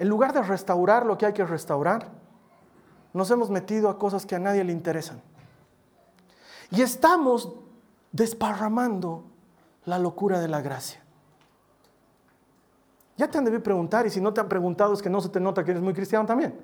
[0.00, 2.08] En lugar de restaurar lo que hay que restaurar,
[3.12, 5.20] nos hemos metido a cosas que a nadie le interesan.
[6.70, 7.52] Y estamos
[8.10, 9.24] desparramando
[9.84, 11.02] la locura de la gracia.
[13.18, 15.28] Ya te han debido preguntar, y si no te han preguntado es que no se
[15.28, 16.58] te nota que eres muy cristiano también.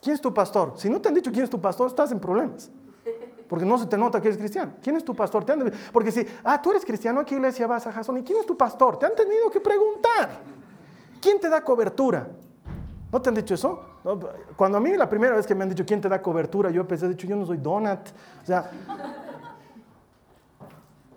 [0.00, 0.72] ¿Quién es tu pastor?
[0.74, 2.68] Si no te han dicho quién es tu pastor, estás en problemas.
[3.48, 4.72] Porque no se te nota que eres cristiano.
[4.82, 5.44] ¿Quién es tu pastor?
[5.44, 5.72] Te han.
[5.92, 8.16] Porque si, ah, tú eres cristiano, ¿a qué iglesia vas a Jason?
[8.16, 8.98] ¿Y quién es tu pastor?
[8.98, 10.40] Te han tenido que preguntar.
[11.20, 12.28] ¿Quién te da cobertura?
[13.12, 13.80] ¿No te han dicho eso?
[14.56, 16.88] Cuando a mí la primera vez que me han dicho quién te da cobertura, yo
[16.88, 18.08] pensé, dicho, yo no soy donut.
[18.42, 18.70] O sea,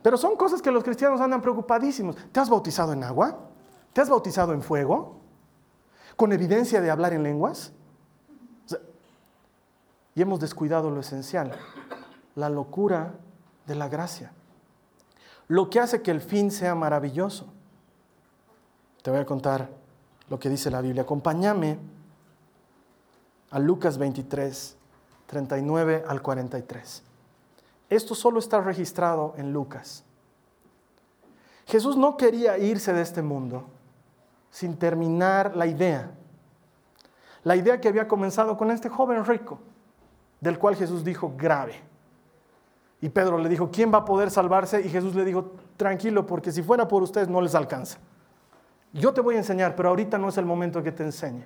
[0.04, 2.18] pero son cosas que los cristianos andan preocupadísimos.
[2.32, 3.40] ¿Te has bautizado en agua?
[3.94, 5.22] ¿Te has bautizado en fuego?
[6.18, 7.72] ¿Con evidencia de hablar en lenguas?
[10.18, 11.52] y hemos descuidado lo esencial,
[12.36, 13.16] la locura
[13.68, 14.32] de la gracia.
[15.50, 17.54] Lo que hace que el fin sea maravilloso.
[19.02, 19.70] Te voy a contar
[20.30, 21.04] lo que dice la Biblia.
[21.04, 21.78] Acompáñame
[23.52, 24.78] a Lucas 23,
[25.28, 27.04] 39 al 43.
[27.90, 30.04] Esto solo está registrado en Lucas.
[31.68, 33.66] Jesús no quería irse de este mundo
[34.50, 36.12] sin terminar la idea.
[37.44, 39.60] La idea que había comenzado con este joven rico,
[40.42, 41.76] del cual Jesús dijo grave.
[43.02, 44.82] Y Pedro le dijo, ¿quién va a poder salvarse?
[44.82, 48.00] Y Jesús le dijo, tranquilo, porque si fuera por ustedes no les alcanza.
[48.96, 51.46] Yo te voy a enseñar, pero ahorita no es el momento que te enseñe.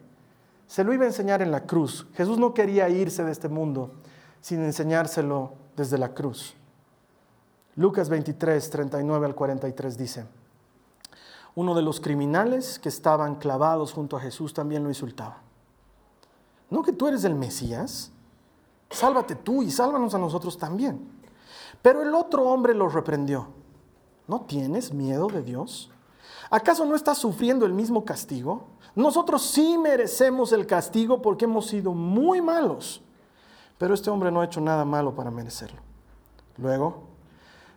[0.67, 2.05] Se lo iba a enseñar en la cruz.
[2.13, 3.91] Jesús no quería irse de este mundo
[4.39, 6.53] sin enseñárselo desde la cruz.
[7.75, 10.25] Lucas 23, 39 al 43 dice,
[11.55, 15.41] uno de los criminales que estaban clavados junto a Jesús también lo insultaba.
[16.69, 18.11] ¿No que tú eres el Mesías?
[18.91, 21.19] Sálvate tú y sálvanos a nosotros también.
[21.81, 23.47] Pero el otro hombre lo reprendió.
[24.27, 25.91] ¿No tienes miedo de Dios?
[26.49, 28.67] ¿Acaso no estás sufriendo el mismo castigo?
[28.95, 33.01] Nosotros sí merecemos el castigo porque hemos sido muy malos.
[33.77, 35.79] Pero este hombre no ha hecho nada malo para merecerlo.
[36.57, 37.03] Luego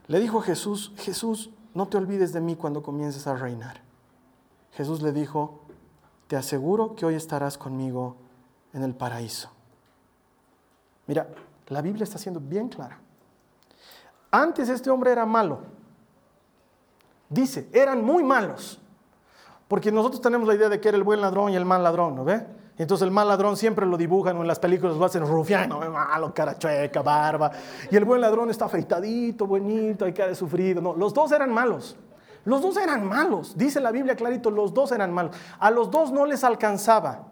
[0.08, 3.80] le dijo Jesús, Jesús, no te olvides de mí cuando comiences a reinar.
[4.72, 5.60] Jesús le dijo,
[6.26, 8.16] te aseguro que hoy estarás conmigo
[8.72, 9.50] en el paraíso.
[11.06, 11.28] Mira,
[11.68, 12.98] la Biblia está siendo bien clara.
[14.30, 15.60] Antes este hombre era malo.
[17.32, 18.80] Dice, eran muy malos.
[19.68, 22.14] Porque nosotros tenemos la idea de que era el buen ladrón y el mal ladrón,
[22.14, 22.46] ¿no ve?
[22.78, 26.34] Entonces el mal ladrón siempre lo dibujan o en las películas lo hacen rufiano, malo,
[26.34, 27.50] cara chueca, barba.
[27.90, 30.80] Y el buen ladrón está afeitadito, bonito, hay cara de sufrido.
[30.80, 31.96] No, los dos eran malos.
[32.44, 35.36] Los dos eran malos, dice la Biblia clarito, los dos eran malos.
[35.58, 37.28] A los dos no les alcanzaba.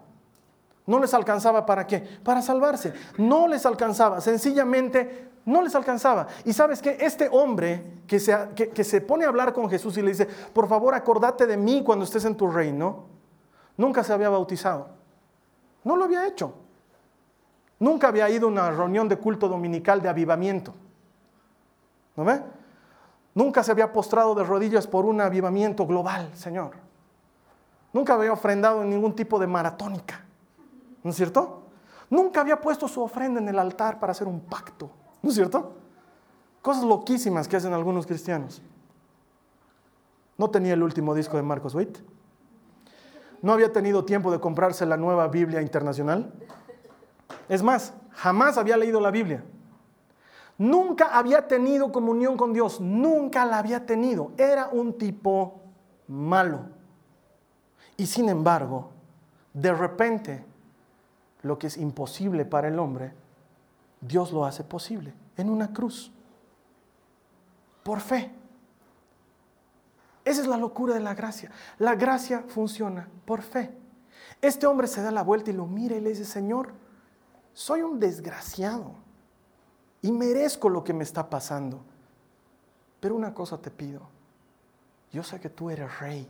[0.85, 1.99] No les alcanzaba para qué?
[2.23, 2.93] Para salvarse.
[3.17, 4.21] No les alcanzaba.
[4.21, 6.27] Sencillamente no les alcanzaba.
[6.45, 10.01] Y sabes que este hombre que se, que se, pone a hablar con Jesús y
[10.01, 13.05] le dice, por favor acordate de mí cuando estés en tu reino,
[13.77, 14.89] nunca se había bautizado.
[15.83, 16.53] No lo había hecho.
[17.79, 20.73] Nunca había ido a una reunión de culto dominical de avivamiento.
[22.15, 22.41] ¿No ve?
[23.33, 26.73] Nunca se había postrado de rodillas por un avivamiento global, Señor.
[27.93, 30.23] Nunca había ofrendado en ningún tipo de maratónica.
[31.03, 31.63] ¿No es cierto?
[32.09, 34.91] Nunca había puesto su ofrenda en el altar para hacer un pacto.
[35.21, 35.73] ¿No es cierto?
[36.61, 38.61] Cosas loquísimas que hacen algunos cristianos.
[40.37, 41.97] No tenía el último disco de Marcos Witt.
[43.41, 46.31] No había tenido tiempo de comprarse la nueva Biblia internacional.
[47.49, 49.43] Es más, jamás había leído la Biblia.
[50.57, 54.31] Nunca había tenido comunión con Dios, nunca la había tenido.
[54.37, 55.61] Era un tipo
[56.07, 56.65] malo.
[57.97, 58.91] Y sin embargo,
[59.53, 60.45] de repente,
[61.41, 63.13] lo que es imposible para el hombre,
[64.01, 66.11] Dios lo hace posible en una cruz.
[67.83, 68.31] Por fe.
[70.25, 71.51] Esa es la locura de la gracia.
[71.77, 73.75] La gracia funciona por fe.
[74.41, 76.73] Este hombre se da la vuelta y lo mira y le dice, Señor,
[77.53, 78.95] soy un desgraciado
[80.01, 81.81] y merezco lo que me está pasando.
[82.99, 84.01] Pero una cosa te pido,
[85.11, 86.27] yo sé que tú eres rey,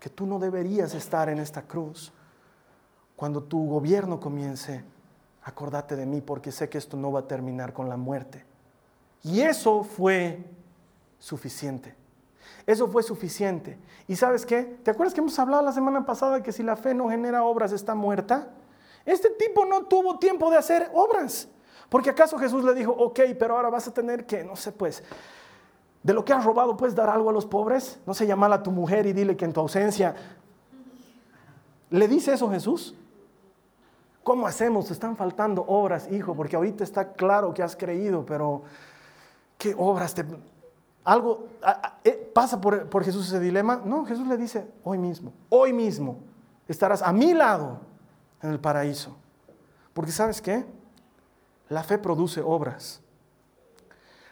[0.00, 2.12] que tú no deberías estar en esta cruz.
[3.14, 4.84] Cuando tu gobierno comience,
[5.44, 8.44] acordate de mí porque sé que esto no va a terminar con la muerte.
[9.22, 10.44] Y eso fue
[11.18, 11.94] suficiente.
[12.66, 13.78] Eso fue suficiente.
[14.08, 14.78] ¿Y sabes qué?
[14.82, 17.72] ¿Te acuerdas que hemos hablado la semana pasada que si la fe no genera obras
[17.72, 18.48] está muerta?
[19.04, 21.48] Este tipo no tuvo tiempo de hacer obras.
[21.90, 25.02] Porque acaso Jesús le dijo, ok, pero ahora vas a tener que, no sé, pues,
[26.02, 27.98] de lo que has robado, puedes dar algo a los pobres.
[28.06, 30.14] No se llama a tu mujer y dile que en tu ausencia.
[31.90, 32.94] ¿Le dice eso Jesús?
[34.24, 34.86] ¿Cómo hacemos?
[34.86, 38.62] Te están faltando obras, hijo, porque ahorita está claro que has creído, pero
[39.58, 40.24] ¿qué obras te...
[41.04, 41.48] Algo
[42.02, 43.82] eh, pasa por, por Jesús ese dilema.
[43.84, 46.16] No, Jesús le dice, hoy mismo, hoy mismo
[46.66, 47.80] estarás a mi lado
[48.42, 49.14] en el paraíso.
[49.92, 50.64] Porque sabes qué?
[51.68, 53.02] La fe produce obras.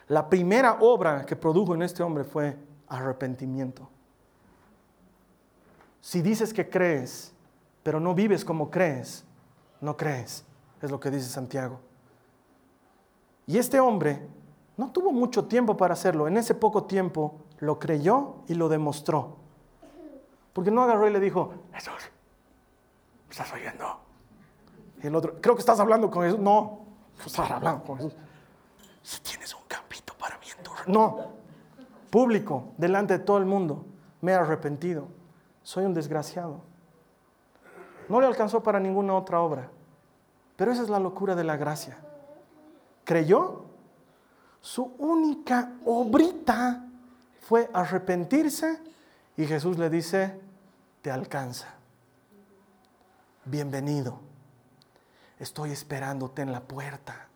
[0.07, 3.87] La primera obra que produjo en este hombre fue arrepentimiento.
[6.01, 7.31] Si dices que crees,
[7.83, 9.23] pero no vives como crees,
[9.83, 10.45] no crees,
[10.81, 11.79] es lo que dice Santiago.
[13.45, 14.25] Y este hombre
[14.77, 16.27] no tuvo mucho tiempo para hacerlo.
[16.27, 19.35] En ese poco tiempo lo creyó y lo demostró.
[20.53, 21.93] Porque no agarró y le dijo, Jesús,
[23.27, 23.99] ¿me estás oyendo?
[25.03, 26.39] Y el otro, creo que estás hablando con Jesús.
[26.39, 26.85] No,
[27.25, 28.15] estás hablando con Jesús.
[29.01, 30.71] Si tienes un campito para mí en tu...
[30.87, 31.33] No,
[32.09, 33.85] público, delante de todo el mundo.
[34.21, 35.09] Me he arrepentido.
[35.61, 36.61] Soy un desgraciado.
[38.07, 39.69] No le alcanzó para ninguna otra obra.
[40.63, 41.97] Pero esa es la locura de la gracia.
[43.03, 43.65] Creyó.
[44.61, 46.85] Su única obrita
[47.41, 48.79] fue arrepentirse
[49.35, 50.39] y Jesús le dice,
[51.01, 51.67] te alcanza.
[53.43, 54.21] Bienvenido
[55.37, 57.27] estoy esperándote en la puerta.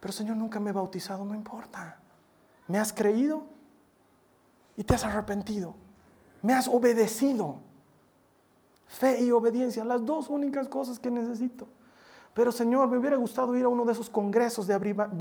[0.00, 1.98] Pero Señor, nunca me he bautizado, no importa.
[2.68, 3.44] ¿Me has creído?
[4.78, 5.74] Y te has arrepentido.
[6.40, 7.58] Me has obedecido.
[8.86, 11.68] Fe y obediencia, las dos únicas cosas que necesito.
[12.34, 14.74] Pero Señor, me hubiera gustado ir a uno de esos congresos de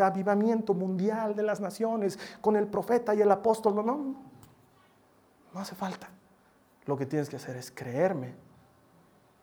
[0.04, 3.76] avivamiento mundial de las naciones con el profeta y el apóstol.
[3.76, 4.16] No, no,
[5.54, 6.10] no hace falta.
[6.86, 8.34] Lo que tienes que hacer es creerme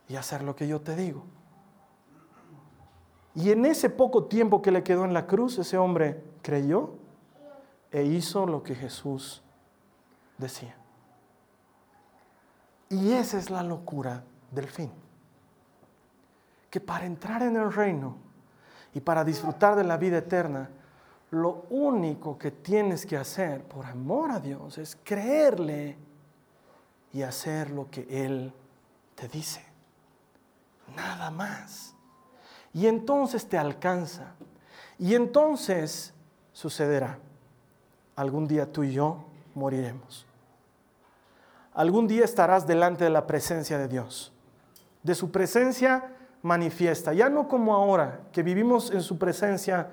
[0.09, 1.25] y hacer lo que yo te digo.
[3.35, 6.95] Y en ese poco tiempo que le quedó en la cruz, ese hombre creyó
[7.93, 9.43] e hizo lo que Jesús
[10.37, 10.77] decía.
[12.89, 14.91] Y esa es la locura del fin.
[16.71, 18.17] Que para entrar en el reino
[18.95, 20.71] y para disfrutar de la vida eterna,
[21.31, 25.97] lo único que tienes que hacer por amor a Dios es creerle
[27.13, 28.53] y hacer lo que Él
[29.15, 29.65] te dice.
[30.97, 31.95] Nada más.
[32.73, 34.35] Y entonces te alcanza.
[34.99, 36.13] Y entonces
[36.53, 37.19] sucederá.
[38.17, 40.27] Algún día tú y yo moriremos.
[41.73, 44.33] Algún día estarás delante de la presencia de Dios.
[45.03, 47.13] De su presencia manifiesta.
[47.13, 49.89] Ya no como ahora, que vivimos en su presencia,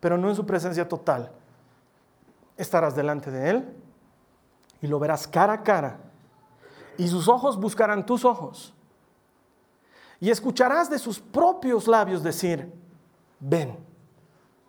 [0.00, 1.32] pero no en su presencia total.
[2.56, 3.76] Estarás delante de Él
[4.80, 5.98] y lo verás cara a cara.
[6.98, 8.74] Y sus ojos buscarán tus ojos
[10.22, 12.72] y escucharás de sus propios labios decir,
[13.40, 13.76] ven,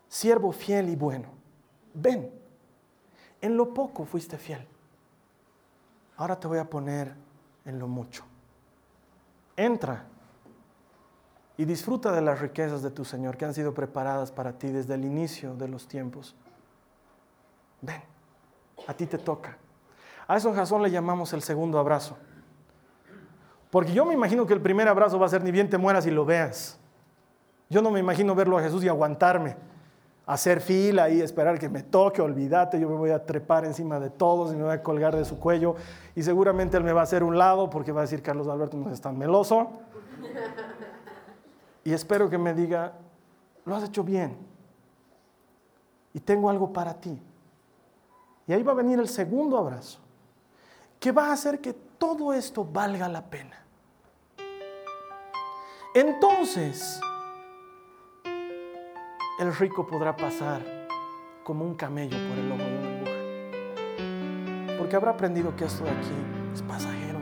[0.07, 1.27] siervo fiel y bueno,
[1.93, 2.34] ven,
[3.39, 4.67] en lo poco fuiste fiel,
[6.17, 7.13] ahora te voy a poner
[7.65, 8.25] en lo mucho.
[9.55, 10.07] Entra
[11.58, 14.95] y disfruta de las riquezas de tu Señor que han sido preparadas para ti desde
[14.95, 16.36] el inicio de los tiempos.
[17.82, 18.01] Ven,
[18.88, 19.58] a ti te toca.
[20.28, 22.18] A eso en Jasón le llamamos el segundo abrazo.
[23.70, 26.06] Porque yo me imagino que el primer abrazo va a ser ni bien te mueras
[26.06, 26.80] y lo veas.
[27.70, 29.56] Yo no me imagino verlo a Jesús y aguantarme,
[30.26, 34.10] hacer fila y esperar que me toque, olvídate, yo me voy a trepar encima de
[34.10, 35.76] todos y me voy a colgar de su cuello
[36.16, 38.78] y seguramente él me va a hacer un lado porque va a decir Carlos Alberto
[38.78, 39.72] no es tan meloso.
[41.84, 42.93] Y espero que me diga,
[43.65, 44.38] lo has hecho bien
[46.13, 47.19] y tengo algo para ti.
[48.47, 49.99] Y ahí va a venir el segundo abrazo,
[50.99, 53.57] que va a hacer que todo esto valga la pena.
[55.95, 56.99] Entonces,
[59.39, 60.61] el rico podrá pasar
[61.43, 63.11] como un camello por el ojo de una aguja.
[64.77, 66.13] Porque habrá aprendido que esto de aquí
[66.53, 67.12] es pasajero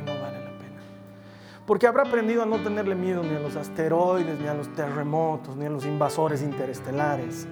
[1.65, 5.55] Porque habrá aprendido a no tenerle miedo ni a los asteroides, ni a los terremotos,
[5.55, 7.47] ni a los invasores interestelares.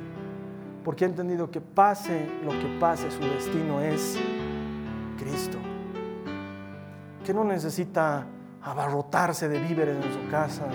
[0.84, 4.18] Porque ha entendido que pase lo que pase, su destino es
[5.18, 5.58] Cristo.
[7.24, 8.26] Que no necesita
[8.62, 10.66] abarrotarse de víveres en su casa,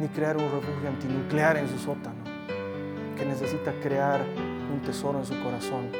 [0.00, 2.32] ni crear un refugio antinuclear en su sótano
[3.22, 4.20] que necesita crear
[4.72, 5.90] un tesoro en su corazón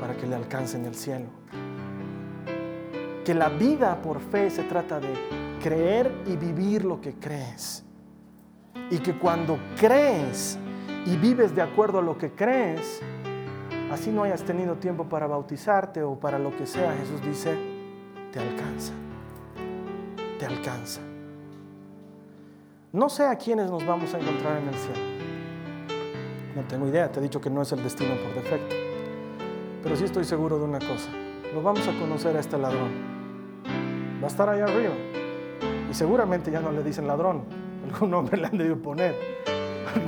[0.00, 1.26] para que le alcance en el cielo.
[3.22, 5.12] Que la vida por fe se trata de
[5.64, 7.82] creer y vivir lo que crees.
[8.90, 10.58] Y que cuando crees
[11.06, 13.00] y vives de acuerdo a lo que crees,
[13.90, 17.56] así no hayas tenido tiempo para bautizarte o para lo que sea, Jesús dice,
[18.30, 18.92] te alcanza.
[20.38, 21.00] Te alcanza.
[22.92, 25.02] No sé a quiénes nos vamos a encontrar en el cielo.
[26.56, 28.76] No tengo idea, te he dicho que no es el destino por defecto.
[29.82, 31.08] Pero sí estoy seguro de una cosa.
[31.54, 32.92] Lo vamos a conocer a este ladrón.
[34.20, 34.92] Va a estar allá arriba.
[35.94, 37.44] Seguramente ya no le dicen ladrón.
[37.92, 39.14] Algún nombre le han debido poner.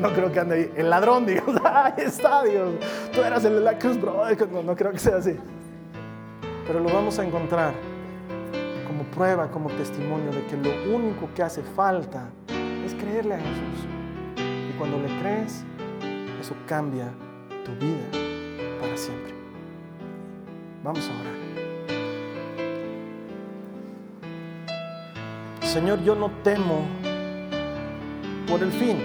[0.00, 0.72] No creo que ande ahí.
[0.76, 1.44] El ladrón, Dios.
[1.64, 2.74] Ahí está, Dios.
[3.14, 4.24] Tú eras el de la cruz, bro.
[4.52, 5.36] No, no creo que sea así.
[6.66, 7.72] Pero lo vamos a encontrar
[8.84, 12.30] como prueba, como testimonio de que lo único que hace falta
[12.84, 13.86] es creerle a Jesús.
[14.38, 15.64] Y cuando le crees,
[16.40, 17.12] eso cambia
[17.64, 18.08] tu vida
[18.80, 19.34] para siempre.
[20.82, 21.35] Vamos a orar.
[25.76, 26.86] Señor, yo no temo
[28.48, 28.96] por el fin.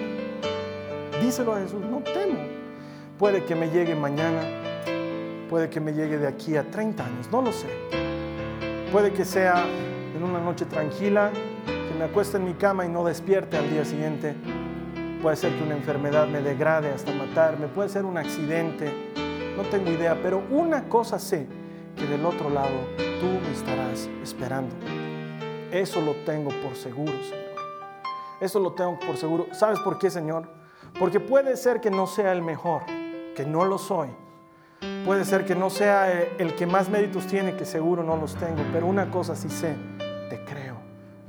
[1.21, 2.39] Díselo a Jesús, no temo.
[3.19, 4.39] Puede que me llegue mañana,
[5.49, 7.67] puede que me llegue de aquí a 30 años, no lo sé.
[8.89, 9.65] Puede que sea
[10.15, 11.31] en una noche tranquila,
[11.65, 14.33] que me acueste en mi cama y no despierte al día siguiente
[15.21, 18.89] puede ser que una enfermedad me degrade hasta matarme, puede ser un accidente,
[19.57, 21.47] no tengo idea, pero una cosa sé,
[21.97, 22.87] que del otro lado
[23.19, 24.73] tú me estarás esperando.
[25.71, 27.51] Eso lo tengo por seguro, Señor.
[28.39, 29.47] Eso lo tengo por seguro.
[29.53, 30.49] ¿Sabes por qué, Señor?
[30.99, 32.83] Porque puede ser que no sea el mejor,
[33.35, 34.09] que no lo soy.
[35.05, 38.61] Puede ser que no sea el que más méritos tiene, que seguro no los tengo,
[38.73, 39.75] pero una cosa sí sé,
[40.29, 40.77] te creo.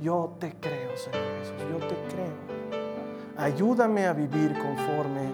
[0.01, 2.53] Yo te creo, Señor Jesús, yo te creo
[3.37, 5.31] ayúdame a vivir conforme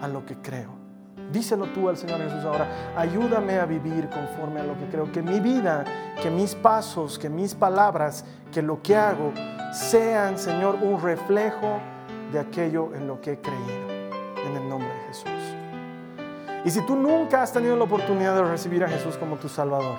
[0.00, 0.85] a lo que creo.
[1.32, 5.10] Díselo tú al Señor Jesús ahora, ayúdame a vivir conforme a lo que creo.
[5.10, 5.84] Que mi vida,
[6.22, 9.32] que mis pasos, que mis palabras, que lo que hago
[9.72, 11.80] sean, Señor, un reflejo
[12.32, 13.96] de aquello en lo que he creído.
[14.46, 15.26] En el nombre de Jesús.
[16.64, 19.96] Y si tú nunca has tenido la oportunidad de recibir a Jesús como tu Salvador,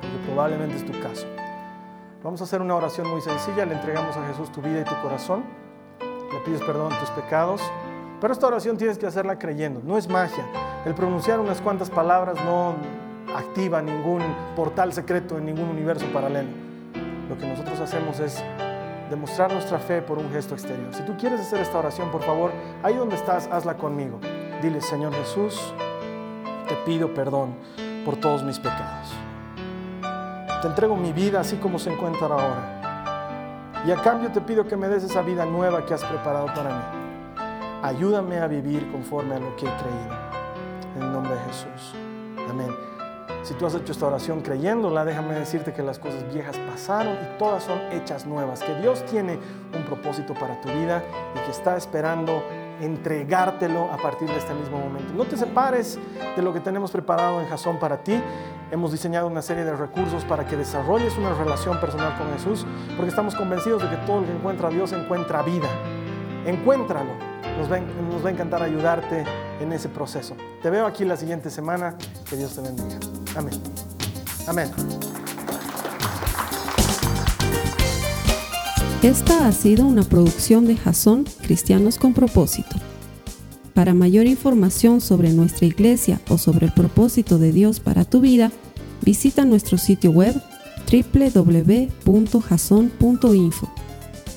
[0.00, 1.26] que probablemente es tu caso,
[2.22, 3.64] vamos a hacer una oración muy sencilla.
[3.64, 5.44] Le entregamos a Jesús tu vida y tu corazón
[6.32, 7.60] le pides perdón tus pecados.
[8.20, 10.44] Pero esta oración tienes que hacerla creyendo, no es magia.
[10.84, 12.74] El pronunciar unas cuantas palabras no
[13.34, 14.22] activa ningún
[14.54, 16.50] portal secreto en ningún universo paralelo.
[17.28, 18.42] Lo que nosotros hacemos es
[19.08, 20.92] demostrar nuestra fe por un gesto exterior.
[20.92, 22.52] Si tú quieres hacer esta oración, por favor,
[22.82, 24.20] ahí donde estás, hazla conmigo.
[24.60, 25.72] Dile, Señor Jesús,
[26.68, 27.54] te pido perdón
[28.04, 29.14] por todos mis pecados.
[30.60, 32.80] Te entrego mi vida así como se encuentra ahora
[33.86, 36.68] y a cambio te pido que me des esa vida nueva que has preparado para
[36.68, 36.99] mí.
[37.82, 40.30] Ayúdame a vivir conforme a lo que he creído.
[40.96, 41.94] En el nombre de Jesús.
[42.48, 42.68] Amén.
[43.42, 47.38] Si tú has hecho esta oración creyéndola, déjame decirte que las cosas viejas pasaron y
[47.38, 48.62] todas son hechas nuevas.
[48.62, 49.38] Que Dios tiene
[49.74, 51.02] un propósito para tu vida
[51.34, 52.42] y que está esperando
[52.82, 55.14] entregártelo a partir de este mismo momento.
[55.14, 55.98] No te separes
[56.36, 58.20] de lo que tenemos preparado en Jason para ti.
[58.70, 62.66] Hemos diseñado una serie de recursos para que desarrolles una relación personal con Jesús,
[62.96, 65.68] porque estamos convencidos de que todo el que encuentra a Dios encuentra vida.
[66.44, 67.29] Encuéntralo.
[67.58, 67.76] Nos va,
[68.28, 69.24] a encantar ayudarte
[69.60, 70.36] en ese proceso.
[70.62, 71.96] Te veo aquí la siguiente semana.
[72.28, 72.98] Que Dios te bendiga.
[73.36, 73.54] Amén.
[74.46, 74.70] Amén.
[79.02, 82.76] Esta ha sido una producción de Jason Cristianos con Propósito.
[83.74, 88.52] Para mayor información sobre nuestra iglesia o sobre el propósito de Dios para tu vida,
[89.00, 90.34] visita nuestro sitio web
[90.90, 91.50] www.jason.info.